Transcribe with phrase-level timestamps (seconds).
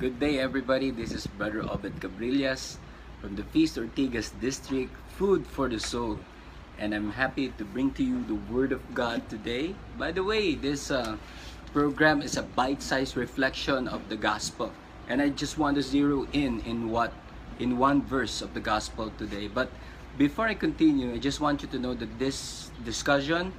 [0.00, 0.88] Good day, everybody.
[0.88, 2.80] This is Brother Obet Cabrillas
[3.20, 4.88] from the Feast Ortigas District,
[5.20, 6.18] Food for the Soul.
[6.78, 9.76] And I'm happy to bring to you the Word of God today.
[10.00, 11.20] By the way, this uh,
[11.76, 14.72] program is a bite-sized reflection of the Gospel.
[15.06, 17.12] And I just want to zero in in what
[17.60, 19.52] in one verse of the Gospel today.
[19.52, 19.68] But
[20.16, 23.52] before I continue, I just want you to know that this discussion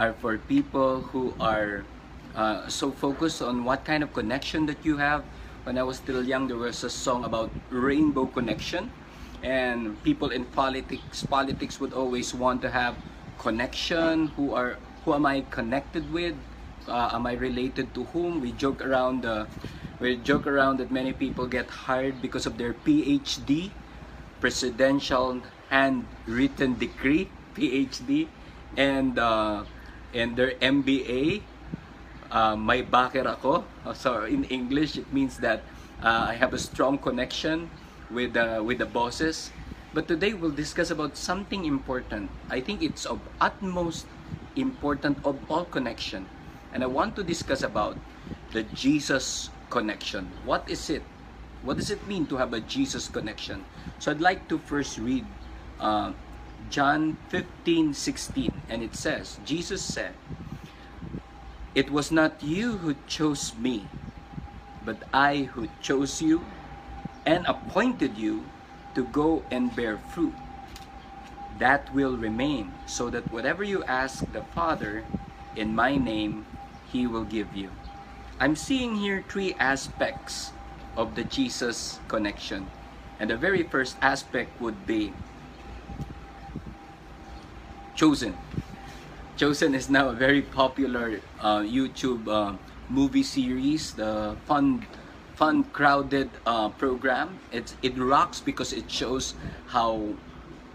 [0.00, 1.84] are for people who are
[2.32, 5.20] uh, so focused on what kind of connection that you have
[5.66, 8.86] when I was still young, there was a song about rainbow connection,
[9.42, 12.94] and people in politics politics would always want to have
[13.42, 14.30] connection.
[14.38, 16.38] Who are who am I connected with?
[16.86, 18.38] Uh, am I related to whom?
[18.38, 19.26] We joke around.
[19.26, 19.50] Uh,
[19.98, 23.74] we joke around that many people get hired because of their PhD,
[24.38, 27.26] presidential handwritten degree,
[27.58, 28.30] PhD,
[28.78, 29.66] and uh,
[30.14, 31.42] and their MBA
[32.30, 33.64] uh, may backer ako.
[33.84, 35.62] Uh, so in English, it means that
[36.02, 37.70] uh, I have a strong connection
[38.10, 39.50] with, uh, with the bosses.
[39.94, 42.30] But today we'll discuss about something important.
[42.50, 44.06] I think it's of utmost
[44.56, 46.26] important of all connection.
[46.72, 47.96] And I want to discuss about
[48.52, 50.30] the Jesus connection.
[50.44, 51.02] What is it?
[51.62, 53.64] What does it mean to have a Jesus connection?
[53.98, 55.24] So I'd like to first read
[55.80, 56.12] uh,
[56.70, 58.52] John 15, 16.
[58.68, 60.12] And it says, Jesus said,
[61.76, 63.84] It was not you who chose me,
[64.82, 66.40] but I who chose you
[67.28, 68.48] and appointed you
[68.94, 70.32] to go and bear fruit.
[71.58, 75.04] That will remain, so that whatever you ask the Father
[75.54, 76.46] in my name,
[76.88, 77.68] He will give you.
[78.40, 80.52] I'm seeing here three aspects
[80.96, 82.72] of the Jesus connection.
[83.20, 85.12] And the very first aspect would be
[87.94, 88.32] chosen.
[89.36, 92.56] Chosen is now a very popular uh, YouTube uh,
[92.88, 94.86] movie series, the fun,
[95.34, 97.38] fun crowded uh, program.
[97.52, 99.34] It's it rocks because it shows
[99.68, 100.16] how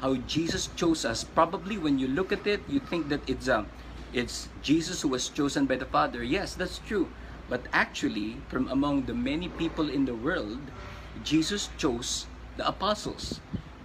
[0.00, 1.22] how Jesus chose us.
[1.22, 3.64] Probably when you look at it, you think that it's a
[4.12, 6.24] it's Jesus who was chosen by the Father.
[6.24, 7.06] Yes, that's true.
[7.48, 10.58] But actually, from among the many people in the world,
[11.22, 12.26] Jesus chose
[12.56, 13.38] the apostles.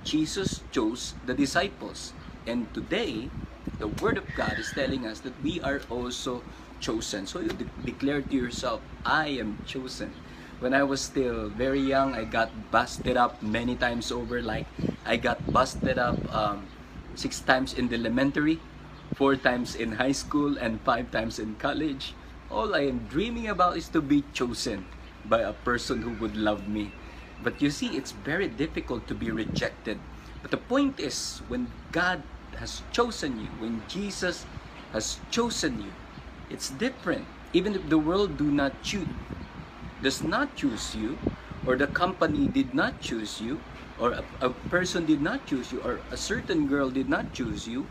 [0.04, 2.14] Jesus chose the disciples.
[2.46, 3.32] And today,
[3.80, 6.46] the Word of God is telling us that we are also
[6.80, 7.26] chosen.
[7.26, 10.16] So you de- declare to yourself, I am chosen.
[10.60, 14.42] When I was still very young, I got busted up many times over.
[14.42, 14.68] Like,
[15.06, 16.70] I got busted up um,
[17.16, 18.64] six times in the elementary,
[19.12, 22.16] four times in high school, and five times in college.
[22.50, 24.88] All I am dreaming about is to be chosen
[25.26, 26.92] by a person who would love me.
[27.40, 30.00] But you see, it's very difficult to be rejected.
[30.44, 32.26] But the point is, when God
[32.60, 34.48] has chosen you, when Jesus
[34.94, 35.96] has chosen you,
[36.50, 37.30] it's different.
[37.54, 39.08] Even if the world do not choose,
[40.02, 41.20] does not choose you,
[41.66, 43.64] or the company did not choose you,
[43.98, 47.68] or a, a person did not choose you, or a certain girl did not choose
[47.68, 47.90] you,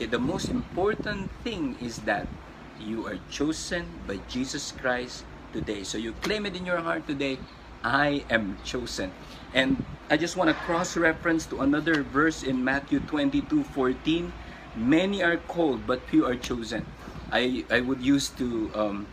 [0.00, 2.32] eh, the most important thing is that
[2.78, 5.84] you are chosen by Jesus Christ today.
[5.84, 7.42] So you claim it in your heart today,
[7.84, 9.16] I am chosen.
[9.52, 14.32] And I just want to cross reference to another verse in Matthew 22 14.
[14.76, 16.84] Many are called, but few are chosen.
[17.30, 19.06] I, I would use to um,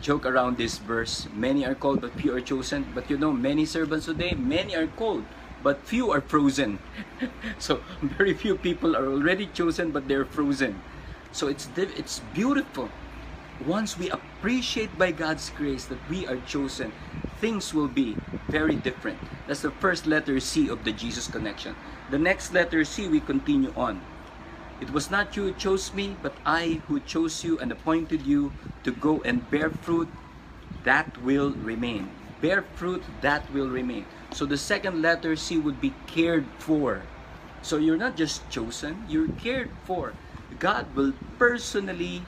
[0.00, 1.28] joke around this verse.
[1.34, 2.86] Many are called, but few are chosen.
[2.94, 5.24] But you know, many servants today, many are called,
[5.62, 6.78] but few are frozen.
[7.58, 10.80] so very few people are already chosen, but they're frozen.
[11.32, 12.88] So it's it's beautiful.
[13.66, 16.92] Once we appreciate by God's grace that we are chosen,
[17.40, 18.16] things will be
[18.48, 19.18] very different.
[19.48, 21.74] That's the first letter C of the Jesus connection.
[22.10, 24.00] The next letter C, we continue on.
[24.80, 28.52] It was not you who chose me, but I who chose you and appointed you
[28.84, 30.08] to go and bear fruit
[30.84, 32.10] that will remain.
[32.40, 34.06] Bear fruit that will remain.
[34.32, 37.02] So the second letter C would be cared for.
[37.62, 40.14] So you're not just chosen, you're cared for.
[40.58, 42.22] God will personally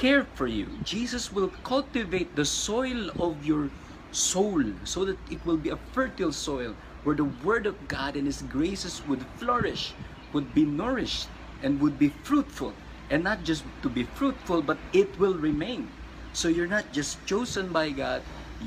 [0.00, 0.66] care for you.
[0.82, 3.68] Jesus will cultivate the soil of your
[4.12, 6.74] soul so that it will be a fertile soil
[7.04, 9.92] where the Word of God and His graces would flourish,
[10.32, 11.28] would be nourished,
[11.62, 12.72] and would be fruitful.
[13.10, 15.92] And not just to be fruitful, but it will remain.
[16.32, 18.22] So you're not just chosen by God,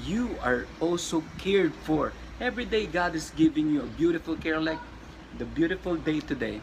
[0.05, 2.13] you are also cared for.
[2.39, 4.81] Every day, God is giving you a beautiful care, like
[5.39, 6.61] the beautiful day today.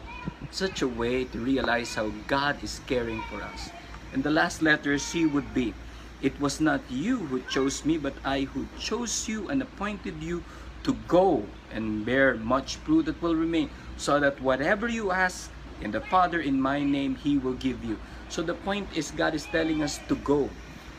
[0.49, 3.71] Such a way to realize how God is caring for us.
[4.13, 5.73] And the last letter C would be,
[6.21, 10.43] It was not you who chose me, but I who chose you and appointed you
[10.83, 15.49] to go and bear much fruit that will remain, so that whatever you ask
[15.81, 17.97] in the Father in my name, He will give you.
[18.29, 20.49] So the point is, God is telling us to go.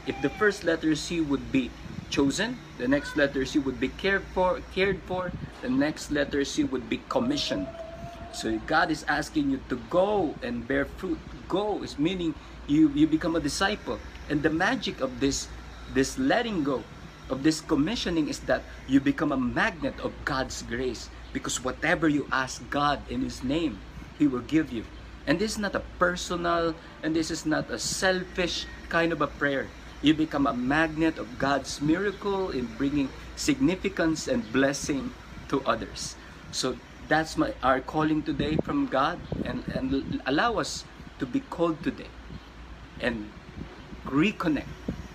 [0.06, 1.70] If the first letter C would be
[2.12, 2.60] chosen.
[2.76, 5.32] The next letter C would be cared for, cared for.
[5.64, 7.66] The next letter C would be commissioned.
[8.36, 11.18] So God is asking you to go and bear fruit.
[11.48, 12.36] Go is meaning
[12.66, 13.98] you, you become a disciple.
[14.28, 15.48] And the magic of this,
[15.94, 16.82] this letting go,
[17.30, 21.08] of this commissioning is that you become a magnet of God's grace.
[21.32, 23.78] Because whatever you ask God in His name,
[24.18, 24.84] He will give you.
[25.26, 29.26] And this is not a personal and this is not a selfish kind of a
[29.26, 29.68] prayer.
[30.02, 35.14] You become a magnet of God's miracle in bringing significance and blessing
[35.48, 36.16] to others.
[36.50, 36.76] So
[37.06, 40.84] that's my our calling today from God and, and allow us
[41.20, 42.10] to be called today
[43.02, 43.34] and
[44.06, 44.68] reconnect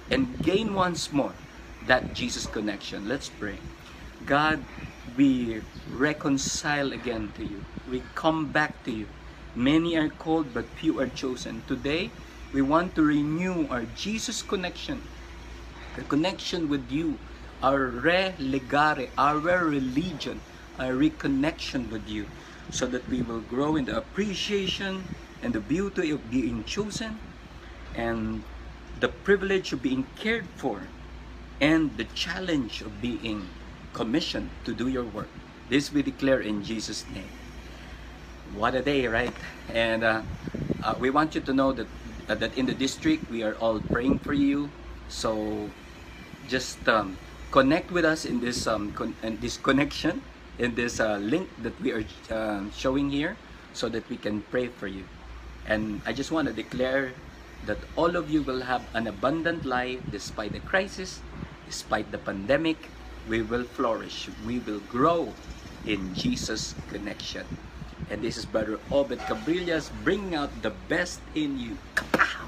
[0.09, 1.37] and gain once more
[1.81, 3.05] that Jesus connection.
[3.07, 3.63] Let's pray.
[4.25, 4.67] God,
[5.05, 7.65] we reconcile again to you.
[7.85, 9.11] We come back to you.
[9.55, 11.63] Many are called, but few are chosen.
[11.65, 12.15] Today,
[12.51, 15.09] we want to renew our Jesus connection,
[15.95, 17.21] the connection with you,
[17.61, 20.43] our relegare, our religion,
[20.77, 22.29] our reconnection with you,
[22.69, 25.09] so that we will grow in the appreciation
[25.41, 27.21] and the beauty of being chosen
[27.97, 28.43] and
[29.01, 30.81] the privilege of being cared for
[31.59, 33.49] and the challenge of being
[33.93, 35.27] commissioned to do your work.
[35.69, 37.33] This we declare in Jesus' name.
[38.55, 39.33] What a day, right?
[39.73, 40.21] And uh,
[40.83, 41.87] uh, we want you to know that
[42.29, 44.69] uh, that in the district we are all praying for you.
[45.09, 45.67] So
[46.47, 47.17] just um,
[47.51, 50.21] connect with us in this um, con- in this connection
[50.59, 53.37] in this uh, link that we are uh, showing here,
[53.73, 55.03] so that we can pray for you.
[55.67, 57.13] And I just want to declare
[57.65, 61.21] that all of you will have an abundant life despite the crisis,
[61.65, 62.77] despite the pandemic.
[63.27, 64.29] We will flourish.
[64.45, 65.33] We will grow
[65.85, 67.45] in Jesus connection.
[68.09, 71.77] And this is Brother Obed Cabrillas bringing out the best in you.
[71.95, 72.46] Kapah!